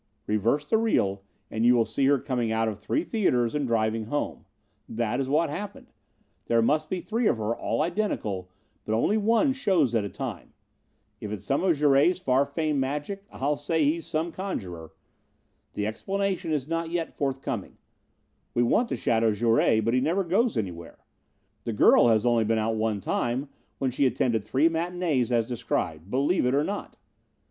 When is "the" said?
0.65-0.79, 15.75-15.85, 21.63-21.73, 22.71-22.79